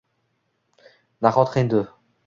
Nahot, 1.27 1.57
hindu— 1.59 1.87